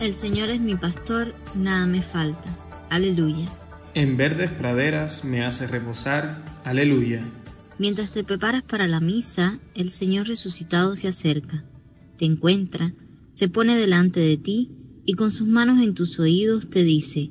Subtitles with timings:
[0.00, 2.56] El Señor es mi pastor, nada me falta.
[2.90, 3.48] Aleluya.
[3.94, 6.44] En verdes praderas me hace reposar.
[6.64, 7.26] Aleluya.
[7.78, 11.64] Mientras te preparas para la misa, el Señor resucitado se acerca,
[12.18, 12.94] te encuentra,
[13.32, 14.70] se pone delante de ti
[15.04, 17.30] y con sus manos en tus oídos te dice,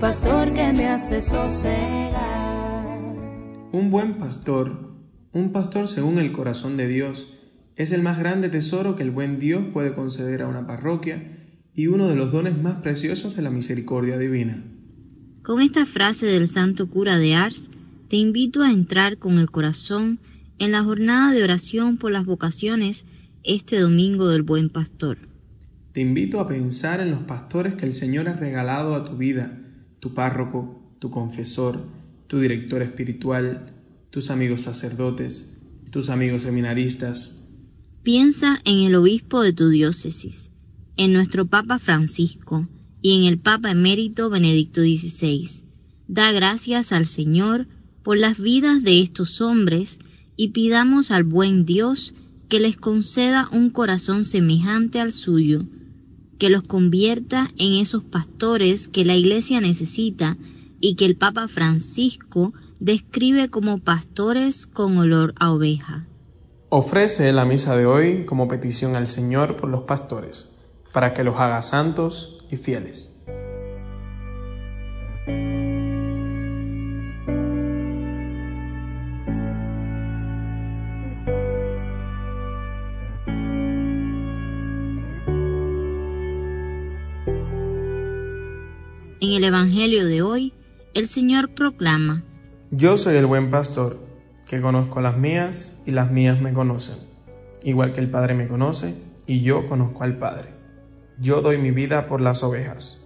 [0.00, 2.12] pastor que me hace sosegar.
[3.72, 4.94] Un buen pastor,
[5.32, 7.28] un pastor según el corazón de Dios,
[7.76, 11.86] es el más grande tesoro que el buen Dios puede conceder a una parroquia y
[11.86, 14.64] uno de los dones más preciosos de la misericordia divina.
[15.42, 17.70] Con esta frase del santo cura de Ars,
[18.08, 20.20] te invito a entrar con el corazón
[20.58, 23.06] en la jornada de oración por las vocaciones
[23.44, 25.16] este domingo del buen pastor.
[25.92, 29.62] Te invito a pensar en los pastores que el Señor ha regalado a tu vida
[30.00, 31.84] tu párroco, tu confesor,
[32.26, 33.72] tu director espiritual,
[34.10, 35.58] tus amigos sacerdotes,
[35.90, 37.42] tus amigos seminaristas.
[38.02, 40.52] Piensa en el obispo de tu diócesis,
[40.96, 42.68] en nuestro Papa Francisco
[43.02, 45.62] y en el Papa emérito Benedicto XVI.
[46.08, 47.66] Da gracias al Señor
[48.02, 49.98] por las vidas de estos hombres
[50.36, 52.14] y pidamos al buen Dios
[52.48, 55.64] que les conceda un corazón semejante al suyo,
[56.38, 60.36] que los convierta en esos pastores que la Iglesia necesita
[60.80, 66.06] y que el Papa Francisco describe como pastores con olor a oveja.
[66.68, 70.48] Ofrece la misa de hoy como petición al Señor por los pastores,
[70.92, 73.10] para que los haga santos y fieles.
[89.26, 90.52] En el Evangelio de hoy,
[90.94, 92.22] el Señor proclama,
[92.70, 93.98] Yo soy el buen pastor,
[94.46, 96.94] que conozco las mías y las mías me conocen,
[97.64, 98.94] igual que el Padre me conoce
[99.26, 100.50] y yo conozco al Padre.
[101.18, 103.04] Yo doy mi vida por las ovejas.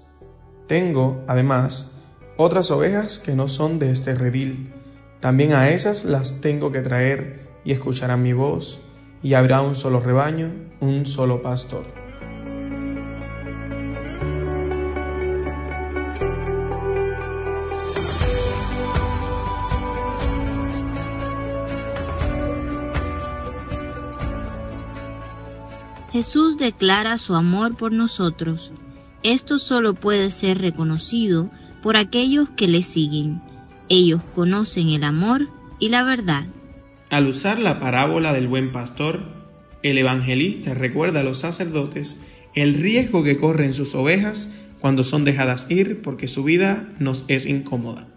[0.67, 1.93] Tengo, además,
[2.37, 4.75] otras ovejas que no son de este redil.
[5.21, 8.83] También a esas las tengo que traer y escucharán mi voz,
[9.23, 11.85] y habrá un solo rebaño, un solo pastor.
[26.21, 28.75] Jesús declara su amor por nosotros.
[29.23, 31.51] Esto solo puede ser reconocido
[31.83, 33.41] por aquellos que le siguen.
[33.89, 35.49] Ellos conocen el amor
[35.79, 36.45] y la verdad.
[37.09, 39.23] Al usar la parábola del buen pastor,
[39.83, 42.21] el evangelista recuerda a los sacerdotes
[42.55, 47.47] el riesgo que corren sus ovejas cuando son dejadas ir porque su vida nos es
[47.47, 48.09] incómoda,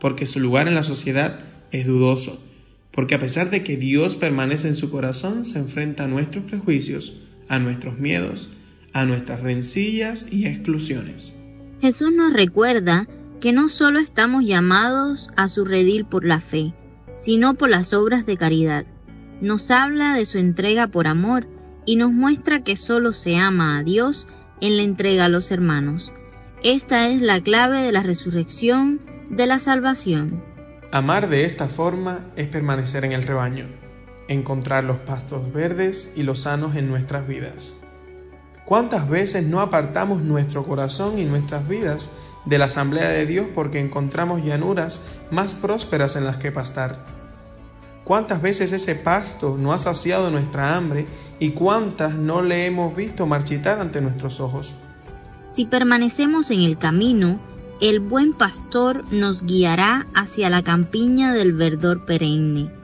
[0.00, 1.38] porque su lugar en la sociedad
[1.70, 2.42] es dudoso,
[2.90, 7.20] porque a pesar de que Dios permanece en su corazón, se enfrenta a nuestros prejuicios,
[7.48, 8.50] a nuestros miedos,
[8.92, 11.34] a nuestras rencillas y exclusiones.
[11.80, 13.06] Jesús nos recuerda
[13.40, 16.72] que no solo estamos llamados a su redil por la fe,
[17.16, 18.86] sino por las obras de caridad.
[19.40, 21.46] Nos habla de su entrega por amor
[21.84, 24.26] y nos muestra que solo se ama a Dios
[24.60, 26.12] en la entrega a los hermanos.
[26.62, 30.42] Esta es la clave de la resurrección, de la salvación.
[30.92, 33.83] Amar de esta forma es permanecer en el rebaño
[34.28, 37.74] encontrar los pastos verdes y los sanos en nuestras vidas.
[38.64, 42.08] ¿Cuántas veces no apartamos nuestro corazón y nuestras vidas
[42.46, 47.04] de la asamblea de Dios porque encontramos llanuras más prósperas en las que pastar?
[48.04, 51.06] ¿Cuántas veces ese pasto no ha saciado nuestra hambre
[51.38, 54.74] y cuántas no le hemos visto marchitar ante nuestros ojos?
[55.50, 57.38] Si permanecemos en el camino,
[57.80, 62.83] el buen pastor nos guiará hacia la campiña del verdor perenne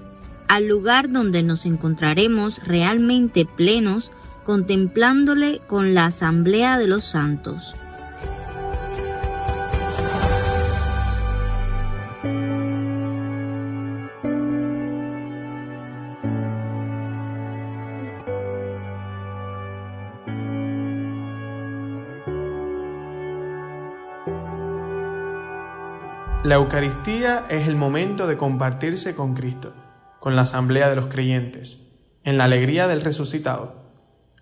[0.50, 4.10] al lugar donde nos encontraremos realmente plenos
[4.42, 7.76] contemplándole con la asamblea de los santos.
[26.42, 29.72] La Eucaristía es el momento de compartirse con Cristo,
[30.20, 31.80] con la asamblea de los creyentes,
[32.24, 33.74] en la alegría del resucitado.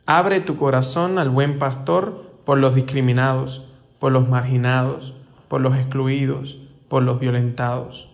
[0.05, 3.65] Abre tu corazón al buen pastor por los discriminados,
[3.99, 5.15] por los marginados,
[5.49, 6.59] por los excluidos,
[6.89, 8.09] por los violentados.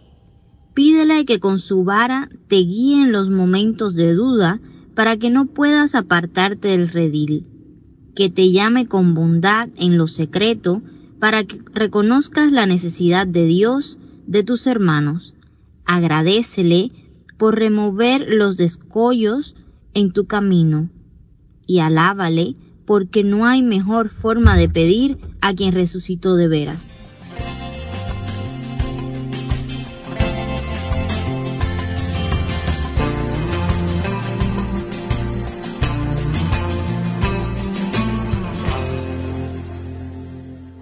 [0.74, 4.60] Pídele que con su vara te guíe en los momentos de duda
[4.94, 7.46] para que no puedas apartarte del redil,
[8.14, 10.82] que te llame con bondad en lo secreto
[11.20, 15.34] para que reconozcas la necesidad de Dios de tus hermanos.
[15.84, 16.90] Agradecele
[17.36, 19.54] por remover los descollos
[19.94, 20.88] en tu camino
[21.66, 26.96] y alábale porque no hay mejor forma de pedir a quien resucitó de veras.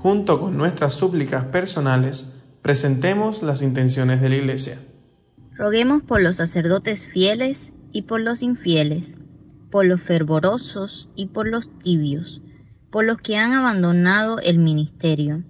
[0.03, 4.79] Junto con nuestras súplicas personales, presentemos las intenciones de la Iglesia.
[5.55, 9.17] Roguemos por los sacerdotes fieles y por los infieles
[9.73, 12.43] por los fervorosos y por los tibios,
[12.91, 15.43] por los que han abandonado el ministerio,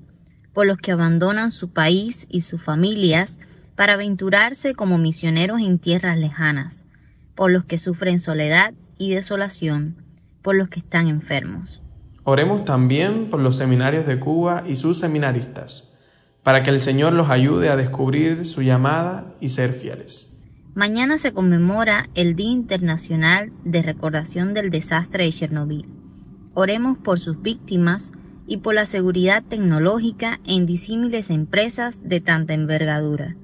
[0.54, 3.40] por los que abandonan su país y sus familias
[3.74, 6.86] para aventurarse como misioneros en tierras lejanas,
[7.34, 9.96] por los que sufren soledad y desolación,
[10.40, 11.82] por los que están enfermos.
[12.22, 15.91] Oremos también por los seminarios de Cuba y sus seminaristas,
[16.42, 20.28] para que el Señor los ayude a descubrir su llamada y ser fieles.
[20.74, 25.86] Mañana se conmemora el Día Internacional de Recordación del Desastre de Chernobyl.
[26.54, 28.12] Oremos por sus víctimas
[28.46, 33.36] y por la seguridad tecnológica en disímiles empresas de tanta envergadura.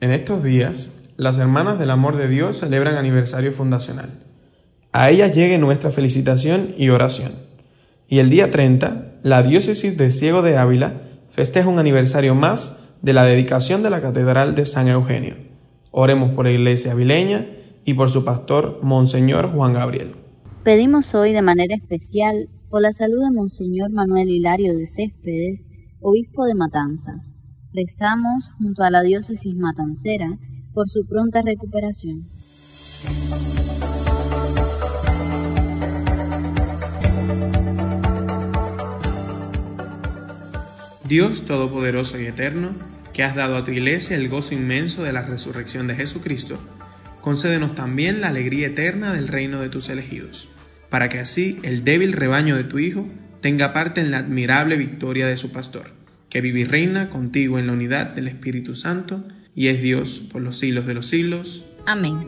[0.00, 4.24] En estos días, las Hermanas del Amor de Dios celebran aniversario fundacional.
[4.92, 7.32] A ellas llegue nuestra felicitación y oración.
[8.08, 13.14] Y el día 30, la diócesis de Ciego de Ávila festeja un aniversario más de
[13.14, 15.34] la dedicación de la Catedral de San Eugenio.
[15.90, 17.48] Oremos por la Iglesia Avileña
[17.84, 20.14] y por su pastor, Monseñor Juan Gabriel.
[20.62, 25.68] Pedimos hoy de manera especial por la salud de Monseñor Manuel Hilario de Céspedes,
[26.00, 27.34] obispo de Matanzas.
[27.72, 30.38] Rezamos junto a la diócesis matancera
[30.74, 32.28] por su pronta recuperación.
[41.12, 42.74] Dios Todopoderoso y Eterno,
[43.12, 46.58] que has dado a tu iglesia el gozo inmenso de la resurrección de Jesucristo,
[47.20, 50.48] concédenos también la alegría eterna del reino de tus elegidos,
[50.88, 53.06] para que así el débil rebaño de tu Hijo
[53.42, 55.90] tenga parte en la admirable victoria de su pastor,
[56.30, 59.22] que vive y reina contigo en la unidad del Espíritu Santo,
[59.54, 61.62] y es Dios por los siglos de los siglos.
[61.84, 62.20] Amén.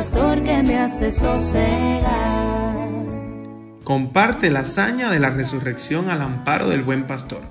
[0.00, 2.88] Pastor que me hace sosegar.
[3.84, 7.42] Comparte la hazaña de la resurrección al amparo del buen pastor.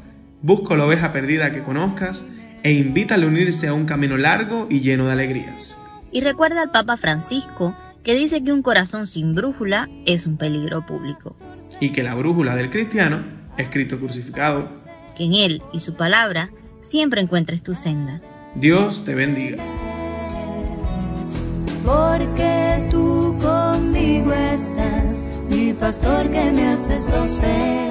[0.42, 2.26] Busca la oveja perdida que conozcas
[2.64, 5.78] e invítale a unirse a un camino largo y lleno de alegrías.
[6.12, 10.84] Y recuerda al Papa Francisco que dice que un corazón sin brújula es un peligro
[10.88, 11.36] público
[11.80, 13.28] y que la brújula del cristiano,
[13.58, 14.68] escrito crucificado,
[15.16, 16.50] que en él y su palabra
[16.82, 18.22] siempre encuentres tu senda.
[18.56, 19.64] Dios te bendiga.
[21.90, 27.90] Porque tú conmigo estás, mi pastor que me hace sosegar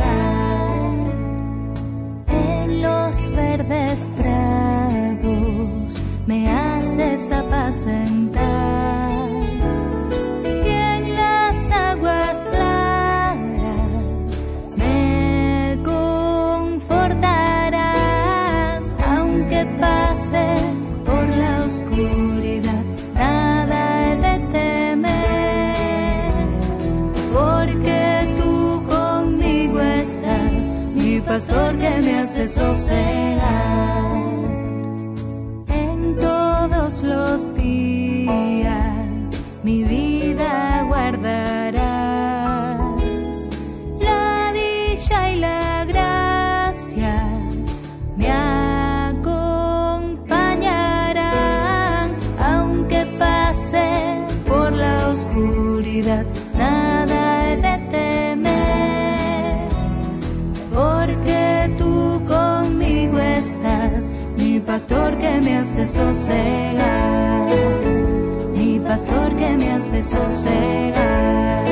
[2.29, 8.98] en los verdes prados, me haces apacentar
[31.29, 33.39] pastor que me hace sosegar
[35.69, 38.97] en todos los días.
[39.63, 40.08] Mi vida
[64.89, 67.51] pastor que me hace sosegar,
[68.55, 71.67] mi pastor que me hace sosegar,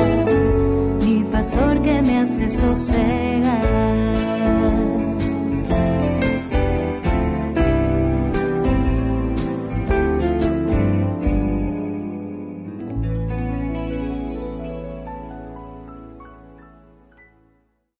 [1.01, 3.57] mi pastor que me hace sosegar.